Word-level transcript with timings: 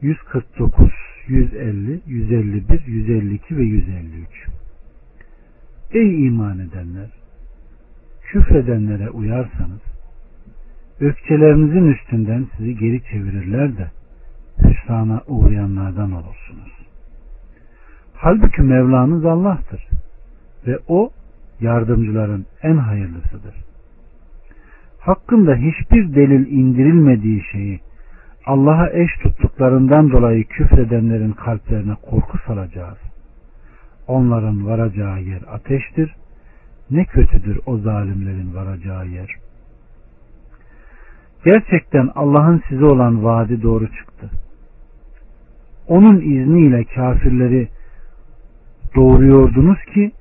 149, 0.00 0.90
150, 1.28 2.00
151, 2.06 2.86
152 2.86 3.56
ve 3.56 3.62
153 3.62 4.28
Ey 5.92 6.26
iman 6.26 6.58
edenler! 6.58 7.10
Küfredenlere 8.22 9.10
uyarsanız 9.10 9.80
öfkelerinizin 11.00 11.86
üstünden 11.92 12.46
sizi 12.56 12.78
geri 12.78 13.02
çevirirler 13.02 13.78
de 13.78 13.90
hüsrana 14.62 15.22
uğrayanlardan 15.26 16.12
olursunuz. 16.12 16.72
Halbuki 18.14 18.62
Mevlanız 18.62 19.24
Allah'tır 19.24 19.88
ve 20.66 20.78
O 20.88 21.10
yardımcıların 21.60 22.46
en 22.62 22.76
hayırlısıdır. 22.76 23.54
Hakkında 25.00 25.56
hiçbir 25.56 26.14
delil 26.14 26.46
indirilmediği 26.46 27.42
şeyi 27.52 27.80
Allah'a 28.46 28.90
eş 28.90 29.10
tuttuklarından 29.22 30.10
dolayı 30.10 30.44
küfredenlerin 30.44 31.32
kalplerine 31.32 31.94
korku 32.10 32.38
salacağız. 32.46 32.98
Onların 34.06 34.66
varacağı 34.66 35.22
yer 35.22 35.42
ateştir. 35.52 36.14
Ne 36.90 37.04
kötüdür 37.04 37.60
o 37.66 37.78
zalimlerin 37.78 38.54
varacağı 38.54 39.06
yer. 39.06 39.30
Gerçekten 41.44 42.10
Allah'ın 42.14 42.62
size 42.68 42.84
olan 42.84 43.24
vaadi 43.24 43.62
doğru 43.62 43.86
çıktı. 43.86 44.30
Onun 45.88 46.20
izniyle 46.20 46.84
kafirleri 46.84 47.68
doğuruyordunuz 48.96 49.84
ki 49.94 50.12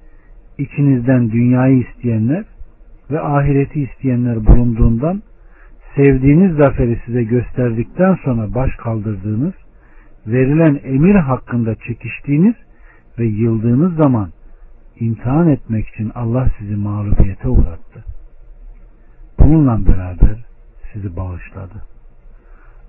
içinizden 0.57 1.31
dünyayı 1.31 1.77
isteyenler 1.79 2.45
ve 3.11 3.19
ahireti 3.19 3.81
isteyenler 3.81 4.45
bulunduğundan 4.45 5.21
sevdiğiniz 5.95 6.55
zaferi 6.55 7.01
size 7.05 7.23
gösterdikten 7.23 8.17
sonra 8.23 8.53
baş 8.53 8.75
kaldırdığınız, 8.75 9.53
verilen 10.27 10.79
emir 10.83 11.15
hakkında 11.15 11.75
çekiştiğiniz 11.75 12.55
ve 13.19 13.25
yıldığınız 13.25 13.95
zaman 13.95 14.29
imtihan 14.99 15.47
etmek 15.47 15.87
için 15.87 16.11
Allah 16.15 16.47
sizi 16.59 16.75
mağlubiyete 16.75 17.47
uğrattı. 17.47 18.03
Bununla 19.39 19.85
beraber 19.85 20.45
sizi 20.93 21.15
bağışladı. 21.15 21.83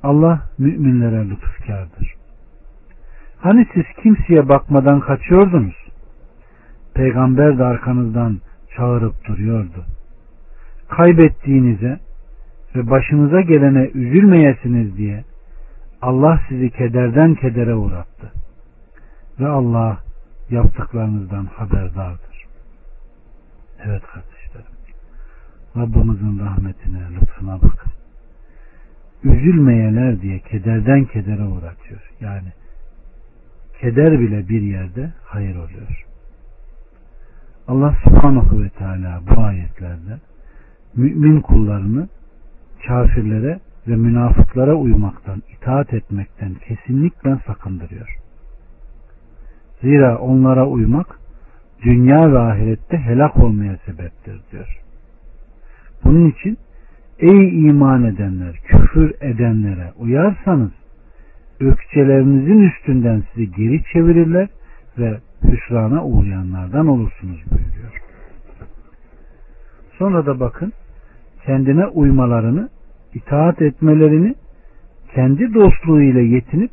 Allah 0.02 0.42
müminlere 0.58 1.28
lütufkardır. 1.28 2.14
Hani 3.38 3.66
siz 3.74 3.84
kimseye 4.02 4.48
bakmadan 4.48 5.00
kaçıyordunuz? 5.00 5.86
Peygamber 6.94 7.58
de 7.58 7.64
arkanızdan 7.64 8.40
çağırıp 8.76 9.24
duruyordu. 9.28 9.84
Kaybettiğinize 10.88 11.98
ve 12.76 12.90
başınıza 12.90 13.40
gelene 13.40 13.90
üzülmeyesiniz 13.94 14.96
diye 14.96 15.24
Allah 16.02 16.40
sizi 16.48 16.70
kederden 16.70 17.34
kedere 17.34 17.74
uğrattı. 17.74 18.32
Ve 19.40 19.46
Allah 19.46 19.98
yaptıklarınızdan 20.50 21.44
haberdardır. 21.44 22.44
Evet 23.84 24.02
kardeşlerim. 24.02 24.76
Rabbimizin 25.76 26.38
rahmetine, 26.38 27.00
lütfuna 27.20 27.54
bakın. 27.54 27.92
Üzülmeyeler 29.24 30.20
diye 30.20 30.38
kederden 30.38 31.04
kedere 31.04 31.44
uğratıyor. 31.44 32.10
Yani 32.20 32.48
keder 33.80 34.20
bile 34.20 34.48
bir 34.48 34.62
yerde 34.62 35.12
hayır 35.24 35.56
oluyor. 35.56 36.06
Allah 37.68 37.96
subhanahu 38.04 38.62
ve 38.62 38.68
teala 38.68 39.20
bu 39.30 39.40
ayetlerde 39.40 40.18
mümin 40.96 41.40
kullarını 41.40 42.08
kafirlere 42.86 43.60
ve 43.88 43.96
münafıklara 43.96 44.74
uymaktan, 44.74 45.42
itaat 45.56 45.94
etmekten 45.94 46.54
kesinlikle 46.54 47.38
sakındırıyor. 47.46 48.16
Zira 49.80 50.18
onlara 50.18 50.66
uymak 50.66 51.20
dünya 51.82 52.32
ve 52.32 52.38
ahirette 52.38 52.98
helak 52.98 53.36
olmaya 53.36 53.76
sebeptir 53.76 54.40
diyor. 54.52 54.80
Bunun 56.04 56.30
için 56.30 56.58
ey 57.18 57.68
iman 57.68 58.04
edenler, 58.04 58.60
küfür 58.64 59.14
edenlere 59.20 59.92
uyarsanız 59.98 60.70
ökçelerinizin 61.60 62.58
üstünden 62.58 63.22
sizi 63.32 63.52
geri 63.52 63.82
çevirirler 63.92 64.48
ve 64.98 65.20
hüsrana 65.42 66.04
uğrayanlardan 66.04 66.86
olursunuz 66.86 67.44
buyuruyor. 67.50 68.02
Sonra 69.98 70.26
da 70.26 70.40
bakın 70.40 70.72
kendine 71.46 71.86
uymalarını, 71.86 72.68
itaat 73.16 73.62
etmelerini, 73.62 74.34
kendi 75.14 75.54
dostluğu 75.54 76.02
ile 76.02 76.20
yetinip 76.20 76.72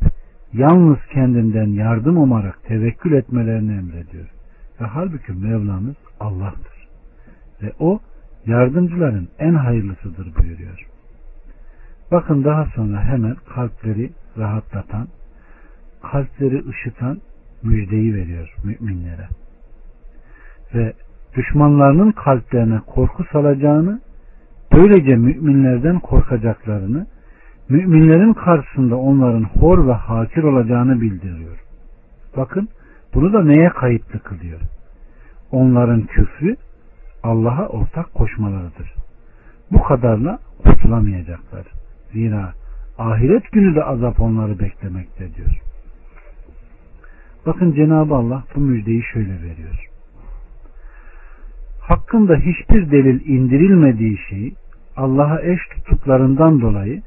yalnız 0.54 0.98
kendinden 1.14 1.68
yardım 1.68 2.18
umarak 2.18 2.64
tevekkül 2.64 3.14
etmelerini 3.14 3.72
emrediyor. 3.72 4.26
Ve 4.82 4.86
halbuki 4.86 5.32
Mevlamız 5.32 5.96
Allah'tır. 6.20 6.88
Ve 7.62 7.72
O 7.80 8.00
yardımcıların 8.46 9.30
en 9.40 9.54
hayırlısıdır 9.54 10.36
buyuruyor. 10.36 10.88
Bakın 12.12 12.44
daha 12.44 12.66
sonra 12.66 13.04
hemen 13.04 13.36
kalpleri 13.56 14.12
rahatlatan, 14.38 15.08
kalpleri 16.02 16.64
ışıtan 16.70 17.18
müjdeyi 17.64 18.16
veriyor 18.16 18.56
müminlere. 18.64 19.28
Ve 20.74 20.94
düşmanlarının 21.36 22.12
kalplerine 22.12 22.80
korku 22.80 23.24
salacağını, 23.32 24.02
böylece 24.76 25.16
müminlerden 25.16 26.00
korkacaklarını, 26.00 27.08
müminlerin 27.70 28.34
karşısında 28.34 28.96
onların 28.96 29.44
hor 29.44 29.88
ve 29.88 29.94
hakir 29.94 30.44
olacağını 30.44 31.02
bildiriyor. 31.02 31.58
Bakın 32.38 32.70
bunu 33.14 33.34
da 33.34 33.44
neye 33.44 33.70
kayıtlı 33.70 34.20
kılıyor? 34.20 34.60
Onların 35.52 36.02
küfrü 36.02 36.56
Allah'a 37.24 37.68
ortak 37.68 38.14
koşmalarıdır. 38.14 38.94
Bu 39.72 39.84
kadarla 39.84 40.40
kurtulamayacaklar. 40.64 41.66
Zira 42.12 42.54
ahiret 42.98 43.52
günü 43.52 43.76
de 43.76 43.84
azap 43.84 44.22
onları 44.22 44.60
beklemekte 44.60 45.36
diyor. 45.36 45.60
Bakın 47.46 47.72
Cenab-ı 47.72 48.16
Allah 48.16 48.44
bu 48.56 48.60
müjdeyi 48.60 49.04
şöyle 49.14 49.42
veriyor. 49.42 49.88
Hakkında 51.82 52.36
hiçbir 52.36 52.92
delil 52.92 53.28
indirilmediği 53.28 54.18
şeyi 54.30 54.56
Allah'a 54.98 55.42
eş 55.42 55.60
tuttuklarından 55.70 56.62
dolayı 56.62 57.02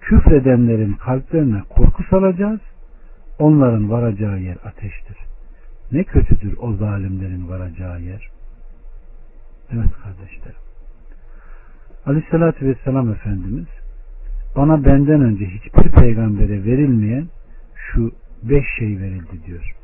küfredenlerin 0.00 0.92
kalplerine 0.92 1.62
korku 1.70 2.02
salacağız. 2.10 2.60
Onların 3.38 3.90
varacağı 3.90 4.40
yer 4.40 4.56
ateştir. 4.64 5.16
Ne 5.92 6.04
kötüdür 6.04 6.56
o 6.58 6.72
zalimlerin 6.72 7.48
varacağı 7.48 8.00
yer. 8.00 8.28
Evet 9.72 9.90
kardeşlerim. 10.02 10.64
Aleyhissalatü 12.06 12.66
Vesselam 12.66 13.10
Efendimiz 13.10 13.66
bana 14.56 14.84
benden 14.84 15.20
önce 15.20 15.46
hiçbir 15.46 15.90
peygambere 15.90 16.64
verilmeyen 16.64 17.28
şu 17.74 18.12
beş 18.42 18.64
şey 18.78 18.98
verildi 18.98 19.44
diyor. 19.46 19.74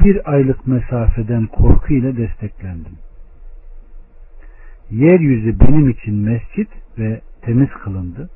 Bir 0.00 0.32
aylık 0.32 0.66
mesafeden 0.66 1.46
korku 1.46 1.94
ile 1.94 2.16
desteklendim. 2.16 2.98
Yeryüzü 4.92 5.60
benim 5.60 5.90
için 5.90 6.14
mescit 6.14 6.68
ve 6.98 7.20
temiz 7.42 7.68
kılındı. 7.84 8.30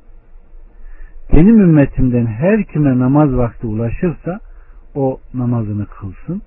Benim 1.32 1.60
ümmetimden 1.60 2.26
her 2.26 2.64
kime 2.64 2.98
namaz 2.98 3.36
vakti 3.36 3.66
ulaşırsa 3.66 4.40
o 4.94 5.20
namazını 5.34 5.86
kılsın. 5.86 6.42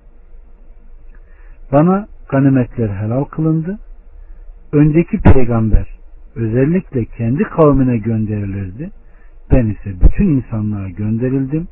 Bana 1.72 2.08
ganimetler 2.28 2.88
helal 2.88 3.24
kılındı. 3.24 3.78
Önceki 4.72 5.20
peygamber 5.20 5.86
özellikle 6.34 7.04
kendi 7.04 7.42
kavmine 7.42 7.98
gönderilirdi. 7.98 8.90
Ben 9.52 9.66
ise 9.66 10.00
bütün 10.00 10.28
insanlığa 10.28 10.88
gönderildim 10.88 11.68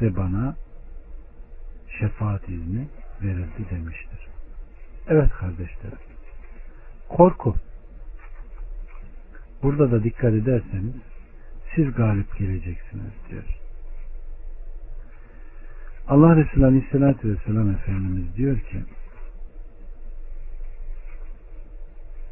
ve 0.00 0.16
bana 0.16 0.54
şefaat 2.00 2.48
izni 2.48 2.88
verildi 3.22 3.70
demiştir. 3.70 4.28
Evet 5.08 5.30
kardeşlerim. 5.30 5.98
Korku. 7.08 7.54
Burada 9.64 9.90
da 9.90 10.04
dikkat 10.04 10.34
ederseniz 10.34 10.94
siz 11.74 11.94
galip 11.94 12.38
geleceksiniz 12.38 13.12
diyor. 13.30 13.44
Allah 16.08 16.36
Resulü 16.36 16.66
Aleyhisselatü 16.66 17.30
Vesselam 17.30 17.70
Efendimiz 17.70 18.36
diyor 18.36 18.60
ki 18.60 18.76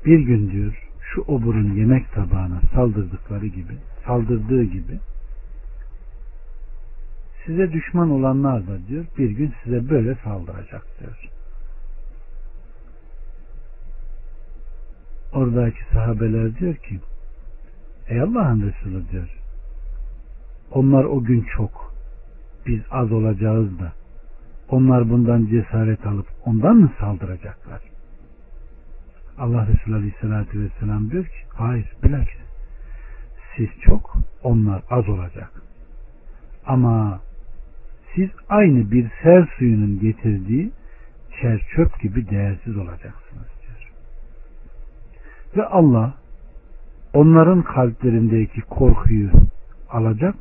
bir 0.05 0.20
gün 0.20 0.50
diyor 0.50 0.88
şu 1.00 1.20
oburun 1.20 1.75
yemek 1.75 2.12
tabağına 2.12 2.61
saldırdıkları 2.75 3.46
gibi 3.46 3.76
saldırdığı 4.06 4.62
gibi 4.62 4.99
size 7.46 7.73
düşman 7.73 8.11
olanlar 8.11 8.67
da 8.67 8.87
diyor 8.88 9.05
bir 9.19 9.31
gün 9.31 9.55
size 9.64 9.90
böyle 9.90 10.14
saldıracak 10.14 10.87
diyor. 11.00 11.28
Oradaki 15.32 15.85
sahabeler 15.93 16.58
diyor 16.58 16.75
ki 16.75 17.00
Ey 18.08 18.20
Allah'ın 18.20 18.62
Resulü 18.62 19.10
diyor 19.10 19.28
onlar 20.70 21.04
o 21.04 21.25
gün 21.25 21.46
çok 21.56 21.94
biz 22.66 22.81
az 22.90 23.12
olacağız 23.12 23.78
da 23.78 23.93
onlar 24.69 25.10
bundan 25.10 25.46
cesaret 25.46 26.06
alıp 26.06 26.26
ondan 26.44 26.76
mı 26.76 26.93
saldıracaklar? 27.00 27.81
Allah 29.38 29.66
Resulü 29.66 29.94
Aleyhisselatü 29.94 30.60
Vesselam 30.60 31.10
diyor 31.10 31.25
ki 31.25 31.46
hayır 31.54 31.93
bilakis 32.02 32.43
siz 33.56 33.69
çok 33.81 34.16
onlar 34.43 34.82
az 34.90 35.08
olacak. 35.08 35.62
Ama 36.66 37.20
siz 38.14 38.31
aynı 38.49 38.90
bir 38.90 39.10
sel 39.22 39.46
suyunun 39.58 40.00
getirdiği 40.00 40.70
çer 41.40 41.66
çöp 41.76 42.00
gibi 42.00 42.31
değersiz 42.31 42.76
olacaksınız 42.76 43.49
diyor. 43.62 43.93
Ve 45.56 45.64
Allah 45.64 46.14
onların 47.14 47.62
kalplerindeki 47.62 48.61
korkuyu 48.61 49.31
alacak, 49.91 50.35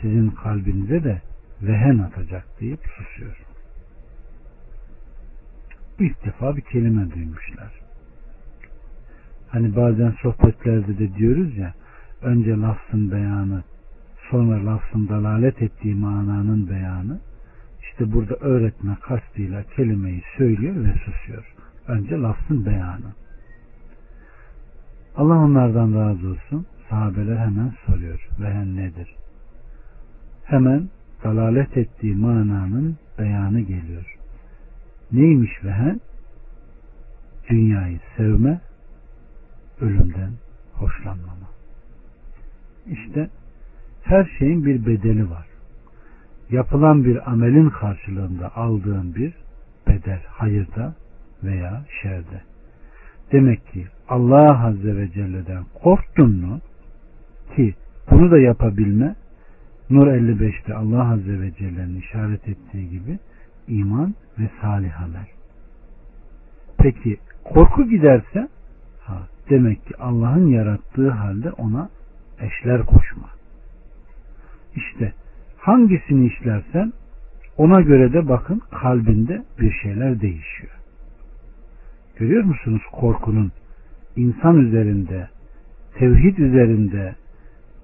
sizin 0.00 0.30
kalbinize 0.30 1.04
de 1.04 1.22
vehen 1.62 1.98
atacak 1.98 2.44
deyip 2.60 2.80
susuyor. 2.80 3.36
İlk 5.98 6.24
defa 6.24 6.56
bir 6.56 6.62
kelime 6.62 7.10
duymuşlar. 7.10 7.80
Hani 9.48 9.76
bazen 9.76 10.14
sohbetlerde 10.22 10.98
de 10.98 11.14
diyoruz 11.14 11.56
ya, 11.56 11.74
önce 12.22 12.50
lafzın 12.50 13.12
beyanı, 13.12 13.62
sonra 14.30 14.66
lafzın 14.66 15.08
dalalet 15.08 15.62
ettiği 15.62 15.94
mananın 15.94 16.70
beyanı, 16.70 17.20
işte 17.82 18.12
burada 18.12 18.34
öğretme 18.34 18.96
kastıyla 19.00 19.62
kelimeyi 19.62 20.22
söylüyor 20.36 20.74
ve 20.84 20.92
susuyor. 20.92 21.54
Önce 21.88 22.16
lafzın 22.16 22.66
beyanı. 22.66 23.12
Allah 25.16 25.38
onlardan 25.38 25.94
razı 25.94 26.28
olsun. 26.28 26.66
Sahabeler 26.90 27.36
hemen 27.36 27.72
soruyor. 27.86 28.28
Vehen 28.40 28.76
nedir? 28.76 29.14
Hemen 30.44 30.88
dalalet 31.24 31.76
ettiği 31.76 32.14
mananın 32.14 32.96
beyanı 33.18 33.60
geliyor. 33.60 34.16
Neymiş 35.12 35.64
vehen? 35.64 36.00
Dünyayı 37.50 38.00
sevme, 38.16 38.60
ölümden 39.80 40.32
hoşlanmama. 40.72 41.48
İşte 42.86 43.30
her 44.02 44.30
şeyin 44.38 44.64
bir 44.64 44.86
bedeli 44.86 45.30
var. 45.30 45.46
Yapılan 46.50 47.04
bir 47.04 47.30
amelin 47.30 47.70
karşılığında 47.70 48.56
aldığın 48.56 49.14
bir 49.14 49.34
bedel 49.88 50.22
hayırda 50.28 50.94
veya 51.42 51.84
şerde. 52.02 52.51
Demek 53.32 53.66
ki 53.66 53.86
Allah 54.08 54.66
Azze 54.66 54.96
ve 54.96 55.10
Celle'den 55.12 55.64
korktun 55.82 56.36
mu 56.40 56.60
ki 57.56 57.74
bunu 58.10 58.30
da 58.30 58.38
yapabilme 58.38 59.14
Nur 59.90 60.06
55'te 60.06 60.74
Allah 60.74 61.12
Azze 61.12 61.40
ve 61.40 61.52
Celle'nin 61.54 62.00
işaret 62.00 62.48
ettiği 62.48 62.90
gibi 62.90 63.18
iman 63.68 64.14
ve 64.38 64.50
salih 64.60 65.02
amel. 65.02 65.26
Peki 66.78 67.16
korku 67.44 67.88
giderse 67.88 68.48
ha, 69.00 69.28
demek 69.50 69.86
ki 69.86 69.96
Allah'ın 69.98 70.46
yarattığı 70.46 71.10
halde 71.10 71.50
ona 71.52 71.90
eşler 72.40 72.86
koşma. 72.86 73.28
İşte 74.74 75.12
hangisini 75.58 76.26
işlersen 76.26 76.92
ona 77.56 77.80
göre 77.80 78.12
de 78.12 78.28
bakın 78.28 78.62
kalbinde 78.70 79.42
bir 79.60 79.72
şeyler 79.82 80.20
değişiyor. 80.20 80.81
Görüyor 82.16 82.44
musunuz 82.44 82.82
korkunun 82.92 83.52
insan 84.16 84.56
üzerinde, 84.56 85.28
tevhid 85.98 86.38
üzerinde, 86.38 87.14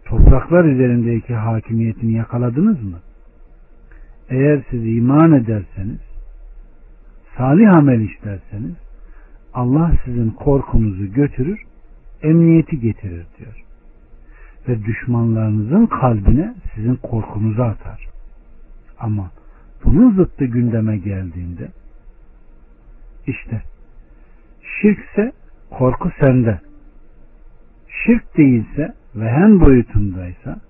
topraklar 0.05 0.65
üzerindeki 0.65 1.35
hakimiyetini 1.35 2.13
yakaladınız 2.13 2.83
mı? 2.83 2.99
Eğer 4.29 4.63
siz 4.71 4.87
iman 4.87 5.33
ederseniz, 5.33 6.01
salih 7.37 7.75
amel 7.75 8.01
işlerseniz, 8.01 8.75
Allah 9.55 9.93
sizin 10.05 10.31
korkunuzu 10.31 11.13
götürür, 11.13 11.63
emniyeti 12.23 12.81
getirir 12.81 13.27
diyor. 13.39 13.65
Ve 14.69 14.85
düşmanlarınızın 14.85 15.87
kalbine 15.87 16.55
sizin 16.75 16.97
korkunuzu 16.97 17.63
atar. 17.63 18.09
Ama 18.99 19.31
bunun 19.85 20.15
zıttı 20.17 20.45
gündeme 20.45 20.99
geldiğinde, 20.99 21.69
işte 23.27 23.63
şirkse 24.81 25.33
korku 25.71 26.11
sende. 26.21 26.61
Şirk 27.89 28.37
değilse 28.37 28.95
ve 29.15 29.31
hem 29.31 29.61
boyutundaysa 29.61 30.61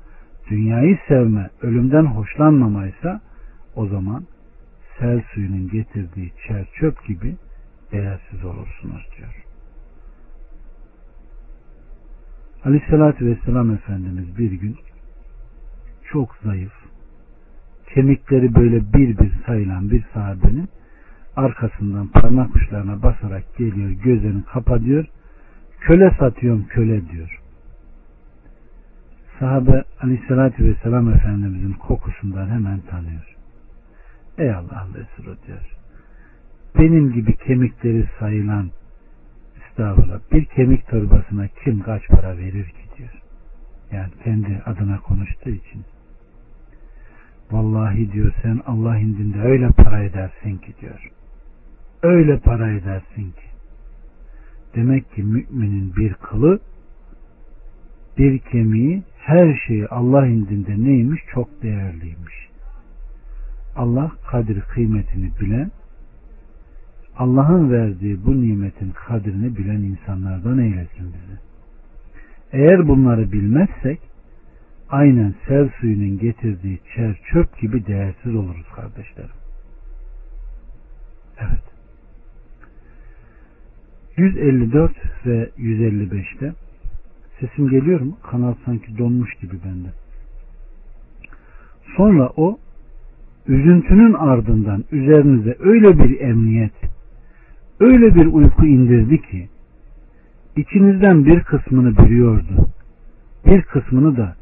dünyayı 0.51 0.99
sevme, 1.09 1.51
ölümden 1.63 2.05
hoşlanmamaysa 2.05 3.21
o 3.75 3.87
zaman 3.87 4.25
sel 4.99 5.23
suyunun 5.35 5.69
getirdiği 5.69 6.33
çer 6.47 6.69
çöp 6.75 7.07
gibi 7.07 7.37
değersiz 7.93 8.45
olursunuz 8.45 9.09
diyor. 9.17 9.45
Aleyhissalatü 12.65 13.27
Vesselam 13.27 13.71
Efendimiz 13.71 14.39
bir 14.39 14.53
gün 14.53 14.77
çok 16.13 16.37
zayıf, 16.45 16.73
kemikleri 17.95 18.55
böyle 18.55 18.93
bir 18.93 19.19
bir 19.19 19.33
sayılan 19.47 19.91
bir 19.91 20.05
sahabenin 20.15 20.69
arkasından 21.39 22.09
parmak 22.09 22.57
uçlarına 22.57 23.03
basarak 23.03 23.57
geliyor, 23.57 23.91
gözlerini 23.91 24.45
kapatıyor, 24.45 25.07
köle 25.81 26.17
satıyorum 26.19 26.67
köle 26.69 27.11
diyor. 27.11 27.41
Sahabe 29.39 29.85
aleyhissalatü 30.01 30.65
vesselam 30.65 31.11
Efendimizin 31.11 31.73
kokusundan 31.73 32.49
hemen 32.49 32.81
tanıyor. 32.81 33.37
Ey 34.39 34.55
Allah'ın 34.55 34.95
Resulü 34.95 35.37
diyor. 35.47 35.77
Benim 36.79 37.13
gibi 37.13 37.37
kemikleri 37.37 38.09
sayılan 38.19 38.71
estağfurullah 39.69 40.21
bir 40.33 40.45
kemik 40.45 40.89
torbasına 40.89 41.49
kim 41.49 41.81
kaç 41.81 42.09
para 42.09 42.37
verir 42.37 42.65
ki 42.65 42.99
diyor. 42.99 43.23
Yani 43.93 44.11
kendi 44.25 44.63
adına 44.67 45.01
konuştuğu 45.01 45.51
için. 45.51 45.85
Vallahi 47.51 48.13
diyor 48.13 48.33
sen 48.43 48.61
Allah 48.67 48.99
indinde 48.99 49.41
öyle 49.41 49.69
para 49.69 50.03
edersin 50.03 50.57
ki 50.57 50.75
diyor. 50.81 51.11
Öyle 52.03 52.39
para 52.39 52.71
edersin 52.71 53.31
ki. 53.33 53.49
Demek 54.75 55.11
ki 55.15 55.23
müminin 55.23 55.97
bir 55.97 56.15
kılı 56.15 56.61
bir 58.19 58.39
kemiği 58.39 59.03
her 59.19 59.61
şeyi 59.67 59.87
Allah 59.87 60.27
indinde 60.27 60.85
neymiş? 60.85 61.23
Çok 61.33 61.63
değerliymiş. 61.63 62.49
Allah 63.77 64.13
kadir 64.31 64.61
kıymetini 64.61 65.31
bilen 65.41 65.71
Allah'ın 67.17 67.71
verdiği 67.73 68.27
bu 68.27 68.43
nimetin 68.43 68.91
kadrini 68.91 69.57
bilen 69.57 69.81
insanlardan 69.81 70.59
eylesin 70.59 71.07
bizi. 71.07 71.39
Eğer 72.53 72.89
bunları 72.89 73.33
bilmezsek 73.33 74.01
aynen 74.89 75.35
sel 75.49 75.71
suyunun 75.81 76.19
getirdiği 76.19 76.81
çer 76.95 77.21
çöp 77.33 77.59
gibi 77.59 77.87
değersiz 77.87 78.35
oluruz 78.35 78.67
kardeşlerim. 78.75 79.31
Evet. 81.39 81.68
154 84.19 84.93
ve 85.27 85.51
155'te 85.59 86.53
sesim 87.41 87.69
geliyor 87.69 88.01
mu? 88.01 88.17
Kanal 88.31 88.55
sanki 88.65 88.99
donmuş 88.99 89.35
gibi 89.35 89.57
bende. 89.65 89.89
Sonra 91.97 92.31
o 92.37 92.59
üzüntünün 93.49 94.13
ardından 94.13 94.85
üzerinize 94.93 95.57
öyle 95.59 95.99
bir 95.99 96.21
emniyet, 96.21 96.73
öyle 97.81 98.15
bir 98.15 98.27
uyku 98.27 98.67
indirdi 98.67 99.23
ki 99.23 99.49
içinizden 100.57 101.25
bir 101.25 101.41
kısmını 101.41 101.99
biliyordu. 101.99 102.69
Bir 103.47 103.63
kısmını 103.63 104.17
da 104.17 104.37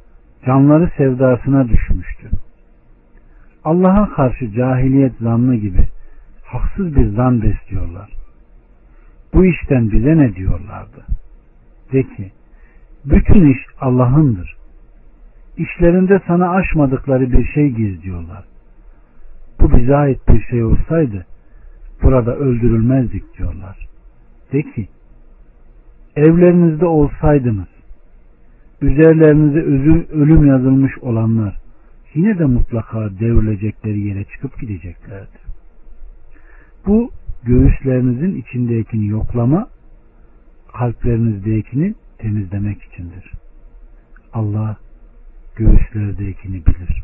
canları 0.47 0.91
sevdasına 0.97 1.69
düşmüştü. 1.69 2.31
Allah'a 3.65 4.15
karşı 4.15 4.53
cahiliyet 4.53 5.13
zannı 5.21 5.57
gibi 5.57 5.89
haksız 6.45 6.97
bir 6.97 7.07
zan 7.07 7.43
besliyorlar. 7.43 8.26
Bu 9.35 9.45
işten 9.45 9.93
bize 9.93 10.19
ne 10.19 10.35
diyorlardı? 10.37 11.07
De 11.93 12.03
ki, 12.03 12.33
bütün 13.05 13.51
iş 13.51 13.59
Allah'ındır. 13.81 14.57
İşlerinde 15.57 16.21
sana 16.27 16.51
aşmadıkları 16.51 17.33
bir 17.33 17.45
şey 17.45 17.69
gizliyorlar. 17.69 18.45
Bu 19.61 19.77
bize 19.77 19.97
ait 19.97 20.29
bir 20.29 20.43
şey 20.43 20.65
olsaydı 20.65 21.27
burada 22.03 22.37
öldürülmezdik 22.37 23.39
diyorlar. 23.39 23.89
De 24.53 24.63
ki, 24.63 24.89
evlerinizde 26.17 26.87
olsaydınız, 26.87 27.69
üzerlerinize 28.81 29.59
ölüm 30.13 30.47
yazılmış 30.47 30.99
olanlar 30.99 31.57
yine 32.15 32.39
de 32.39 32.45
mutlaka 32.45 33.11
devrilecekleri 33.21 34.01
yere 34.01 34.25
çıkıp 34.25 34.61
gideceklerdi. 34.61 35.39
Bu 36.87 37.11
göğüslerinizin 37.45 38.35
içindekini 38.37 39.07
yoklama, 39.07 39.69
kalplerinizdekini 40.73 41.95
temizlemek 42.19 42.83
içindir. 42.83 43.33
Allah 44.33 44.77
göğüslerdekini 45.57 46.67
bilir. 46.67 47.03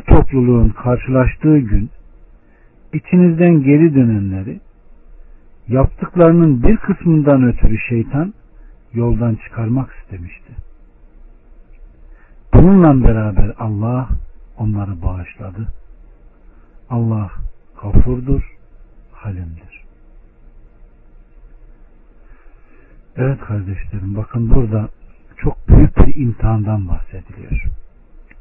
topluluğun 0.00 0.68
karşılaştığı 0.68 1.58
gün 1.58 1.90
içinizden 2.92 3.62
geri 3.62 3.94
dönenleri 3.94 4.60
yaptıklarının 5.68 6.62
bir 6.62 6.76
kısmından 6.76 7.42
ötürü 7.42 7.78
şeytan 7.88 8.34
yoldan 8.92 9.34
çıkarmak 9.34 9.90
istemişti. 9.92 10.52
Bununla 12.54 13.08
beraber 13.08 13.54
Allah 13.58 14.08
onları 14.58 15.02
bağışladı. 15.02 15.68
Allah 16.90 17.30
gafurdur, 17.82 18.42
halimdir. 19.12 19.84
Evet 23.16 23.40
kardeşlerim 23.40 24.16
bakın 24.16 24.54
burada 24.54 24.88
çok 25.36 25.68
büyük 25.68 25.96
bir 25.96 26.16
imtihandan 26.16 26.88
bahsediliyor. 26.88 27.62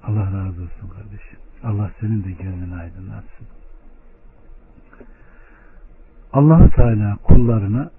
Allah 0.03 0.25
razı 0.25 0.62
olsun 0.62 0.89
kardeşim. 0.96 1.39
Allah 1.63 1.91
senin 2.00 2.24
de 2.24 2.32
gönlünü 2.32 2.75
aydınlatsın. 2.75 3.48
allah 6.34 6.70
Teala 6.70 7.17
kullarına 7.24 7.91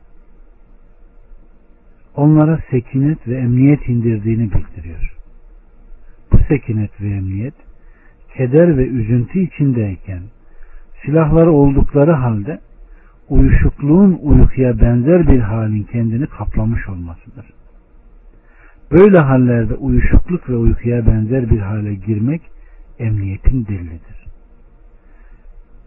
onlara 2.16 2.59
sekinet 2.71 3.28
ve 3.28 3.37
emniyet 3.38 3.88
indirdiğini 3.88 4.52
bildiriyor. 4.52 5.14
Bu 6.33 6.38
sekinet 6.49 7.00
ve 7.00 7.09
emniyet 7.09 7.54
keder 8.37 8.76
ve 8.76 8.87
üzüntü 8.87 9.40
içindeyken 9.40 10.23
silahları 11.04 11.52
oldukları 11.52 12.12
halde 12.12 12.60
uyuşukluğun 13.28 14.18
uykuya 14.22 14.80
benzer 14.80 15.28
bir 15.28 15.40
halin 15.40 15.82
kendini 15.82 16.26
kaplamış 16.26 16.88
olmasıdır. 16.88 17.46
Böyle 18.92 19.18
hallerde 19.18 19.74
uyuşukluk 19.74 20.48
ve 20.48 20.56
uykuya 20.56 21.06
benzer 21.06 21.50
bir 21.50 21.60
hale 21.60 21.94
girmek 21.94 22.42
emniyetin 22.98 23.66
delilidir. 23.66 24.26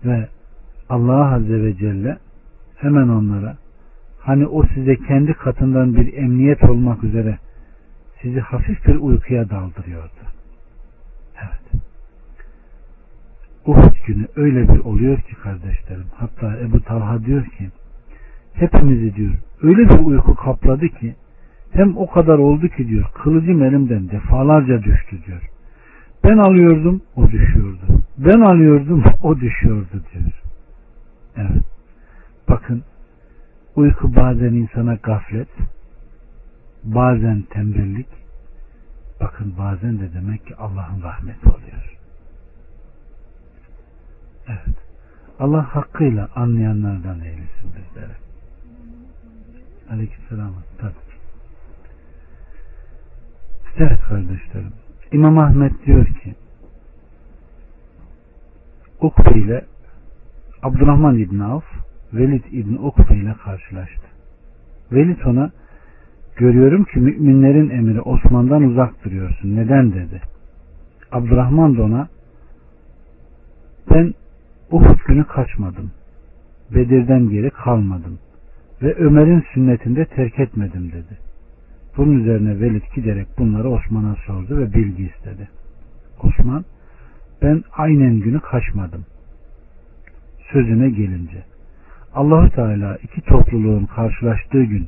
Ve 0.06 0.28
Allah 0.90 1.34
Azze 1.34 1.64
ve 1.64 1.78
Celle 1.78 2.18
hemen 2.76 3.08
onlara 3.08 3.58
hani 4.20 4.48
o 4.48 4.64
size 4.74 4.96
kendi 4.96 5.34
katından 5.34 5.96
bir 5.96 6.14
emniyet 6.14 6.64
olmak 6.64 7.04
üzere 7.04 7.38
sizi 8.22 8.40
hafif 8.40 8.88
bir 8.88 8.96
uykuya 8.96 9.50
daldırıyordu. 9.50 10.22
Evet. 11.42 11.84
Uhud 13.66 13.91
günü 14.06 14.28
öyle 14.36 14.74
bir 14.74 14.80
oluyor 14.80 15.18
ki 15.18 15.36
kardeşlerim. 15.36 16.06
Hatta 16.16 16.58
Ebu 16.58 16.82
Talha 16.82 17.26
diyor 17.26 17.46
ki 17.46 17.70
hepimizi 18.54 19.16
diyor 19.16 19.34
öyle 19.62 19.90
bir 19.90 20.06
uyku 20.06 20.36
kapladı 20.36 20.88
ki 20.88 21.16
hem 21.72 21.98
o 21.98 22.08
kadar 22.10 22.38
oldu 22.38 22.68
ki 22.68 22.88
diyor 22.88 23.12
kılıcım 23.24 23.64
elimden 23.64 24.10
defalarca 24.10 24.84
düştü 24.84 25.18
diyor. 25.26 25.42
Ben 26.24 26.38
alıyordum 26.38 27.02
o 27.16 27.32
düşüyordu. 27.32 28.02
Ben 28.18 28.42
alıyordum 28.42 29.04
o 29.24 29.40
düşüyordu 29.40 30.04
diyor. 30.14 30.32
Evet. 31.38 31.64
Bakın 32.50 32.84
uyku 33.76 34.16
bazen 34.16 34.54
insana 34.54 34.96
gaflet, 34.96 35.50
bazen 36.84 37.42
tembellik, 37.42 38.08
bakın 39.22 39.54
bazen 39.60 40.00
de 40.00 40.14
demek 40.14 40.46
ki 40.46 40.56
Allah'ın 40.56 41.02
rahmeti 41.04 41.50
oluyor. 41.50 41.91
Evet. 44.48 44.76
Allah 45.40 45.76
hakkıyla 45.76 46.30
anlayanlardan 46.36 47.20
eylesin 47.20 47.70
bizlere. 47.76 48.16
Aleykümselam. 49.90 50.54
Tabii. 50.78 50.94
Evet 53.78 54.00
kardeşlerim. 54.10 54.74
İmam 55.12 55.40
Ahmet 55.40 55.86
diyor 55.86 56.06
ki 56.06 56.36
Ukbe 59.02 59.40
ile 59.40 59.66
Abdurrahman 60.64 61.18
İbni 61.18 61.44
Avf 61.44 61.66
Velid 62.14 62.44
İbni 62.52 62.80
Ukbe 62.80 63.16
ile 63.16 63.36
karşılaştı. 63.44 64.08
Velid 64.92 65.20
ona 65.26 65.52
görüyorum 66.36 66.84
ki 66.84 67.00
müminlerin 67.00 67.70
emiri 67.70 68.02
Osman'dan 68.02 68.64
uzak 68.64 69.06
duruyorsun. 69.06 69.56
Neden 69.56 69.94
dedi. 69.94 70.22
Abdurrahman 71.12 71.78
da 71.78 71.84
ona 71.84 72.08
ben 73.90 74.14
Uhud 74.72 75.00
günü 75.08 75.24
kaçmadım. 75.24 75.92
Bedir'den 76.76 77.30
geri 77.30 77.50
kalmadım. 77.50 78.20
Ve 78.82 78.96
Ömer'in 78.96 79.44
sünnetinde 79.54 80.06
terk 80.06 80.40
etmedim 80.40 80.92
dedi. 80.92 81.18
Bunun 81.98 82.20
üzerine 82.20 82.60
Velid 82.60 82.84
giderek 82.96 83.28
bunları 83.38 83.70
Osman'a 83.70 84.16
sordu 84.16 84.58
ve 84.58 84.74
bilgi 84.74 85.04
istedi. 85.04 85.50
Osman 86.24 86.66
ben 87.42 87.64
aynen 87.78 88.20
günü 88.20 88.40
kaçmadım. 88.40 89.06
Sözüne 90.52 90.90
gelince 90.90 91.44
Allahü 92.14 92.50
Teala 92.50 92.98
iki 93.04 93.22
topluluğun 93.22 93.86
karşılaştığı 93.86 94.64
gün 94.64 94.88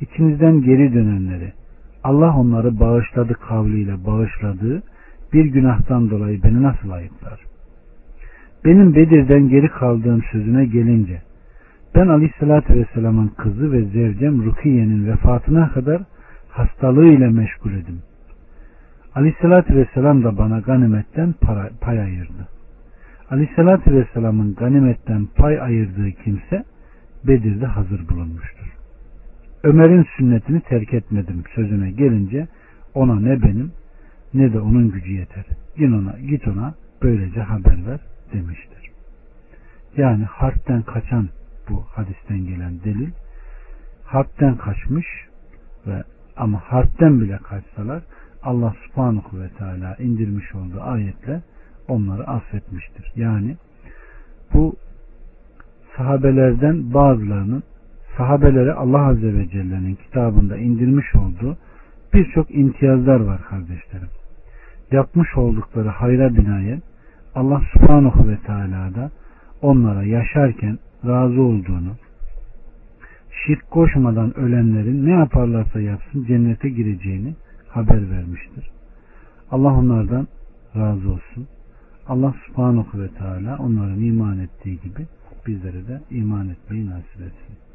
içinizden 0.00 0.62
geri 0.62 0.94
dönenleri 0.94 1.52
Allah 2.04 2.36
onları 2.36 2.80
bağışladı 2.80 3.34
kavliyle 3.34 4.06
bağışladığı 4.06 4.82
bir 5.32 5.44
günahtan 5.44 6.10
dolayı 6.10 6.42
beni 6.42 6.62
nasıl 6.62 6.90
ayıplar? 6.90 7.40
Benim 8.64 8.94
Bedir'den 8.94 9.48
geri 9.48 9.68
kaldığım 9.68 10.22
sözüne 10.32 10.64
gelince 10.64 11.22
ben 11.94 12.08
Aleyhisselatü 12.08 12.74
Vesselam'ın 12.74 13.28
kızı 13.28 13.72
ve 13.72 13.84
zevcem 13.84 14.44
Rukiye'nin 14.44 15.06
vefatına 15.06 15.68
kadar 15.72 16.02
hastalığıyla 16.48 17.30
meşgul 17.30 17.72
edim. 17.72 18.02
Aleyhissalatü 19.14 19.76
vesselam 19.76 20.24
da 20.24 20.38
bana 20.38 20.58
ganimetten 20.58 21.34
para, 21.40 21.70
pay 21.80 22.00
ayırdı. 22.00 22.48
Aleyhissalatü 23.30 23.92
vesselamın 23.92 24.54
ganimetten 24.54 25.26
pay 25.36 25.60
ayırdığı 25.60 26.10
kimse 26.10 26.64
Bedir'de 27.26 27.66
hazır 27.66 28.08
bulunmuştur. 28.08 28.76
Ömer'in 29.62 30.06
sünnetini 30.16 30.60
terk 30.60 30.94
etmedim 30.94 31.42
sözüne 31.54 31.90
gelince 31.90 32.48
ona 32.94 33.20
ne 33.20 33.42
benim 33.42 33.72
ne 34.34 34.52
de 34.52 34.60
onun 34.60 34.90
gücü 34.90 35.12
yeter. 35.12 35.44
Git 35.76 35.92
ona, 35.92 36.18
git 36.28 36.48
ona 36.48 36.74
böylece 37.02 37.40
haber 37.40 37.86
ver 37.86 38.00
demiştir. 38.32 38.90
Yani 39.96 40.24
harpten 40.24 40.82
kaçan 40.82 41.28
bu 41.68 41.84
hadisten 41.94 42.38
gelen 42.38 42.80
delil 42.84 43.10
harpten 44.08 44.56
kaçmış 44.56 45.06
ve 45.86 46.02
ama 46.36 46.58
harpten 46.58 47.20
bile 47.20 47.38
kaçsalar 47.38 48.02
Allah 48.42 48.74
subhanahu 48.86 49.40
ve 49.40 49.48
teala 49.48 49.96
indirmiş 49.96 50.54
olduğu 50.54 50.80
ayetle 50.80 51.42
onları 51.88 52.26
affetmiştir. 52.28 53.12
Yani 53.16 53.56
bu 54.54 54.76
sahabelerden 55.96 56.94
bazılarının 56.94 57.62
sahabelere 58.16 58.72
Allah 58.72 59.06
Azze 59.06 59.34
ve 59.34 59.48
Celle'nin 59.48 59.94
kitabında 59.94 60.56
indirmiş 60.56 61.14
olduğu 61.14 61.56
birçok 62.14 62.54
imtiyazlar 62.54 63.20
var 63.20 63.42
kardeşlerim. 63.42 64.08
Yapmış 64.92 65.36
oldukları 65.36 65.88
hayra 65.88 66.36
binayen 66.36 66.82
Allah 67.34 67.62
subhanahu 67.72 68.28
ve 68.28 68.36
teala 68.36 68.94
da 68.94 69.10
onlara 69.62 70.02
yaşarken 70.02 70.78
razı 71.06 71.42
olduğunu, 71.42 71.92
şirk 73.46 73.70
koşmadan 73.70 74.38
ölenlerin 74.38 75.06
ne 75.06 75.10
yaparlarsa 75.10 75.80
yapsın 75.80 76.24
cennete 76.24 76.68
gireceğini 76.68 77.34
haber 77.68 78.10
vermiştir. 78.10 78.70
Allah 79.50 79.74
onlardan 79.74 80.28
razı 80.76 81.10
olsun. 81.10 81.48
Allah 82.08 82.34
subhanahu 82.46 83.00
ve 83.00 83.08
teala 83.08 83.58
onların 83.58 84.02
iman 84.02 84.38
ettiği 84.38 84.80
gibi 84.80 85.06
bizlere 85.46 85.88
de 85.88 86.00
iman 86.10 86.48
etmeyi 86.48 86.86
nasip 86.86 87.20
etsin. 87.20 87.67